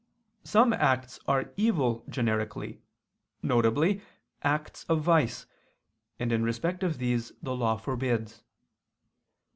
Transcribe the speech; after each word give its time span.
Some 0.43 0.73
acts 0.73 1.19
are 1.27 1.53
evil 1.57 2.03
generically, 2.09 2.81
viz. 3.43 4.01
acts 4.41 4.83
of 4.85 5.01
vice, 5.03 5.45
and 6.19 6.31
in 6.31 6.41
respect 6.43 6.81
of 6.81 6.97
these 6.97 7.33
the 7.43 7.55
law 7.55 7.77
forbids. 7.77 8.41